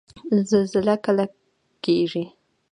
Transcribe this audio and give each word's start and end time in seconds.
زلزله 0.49 0.95
کله 1.05 1.25
کیږي؟ 1.83 2.23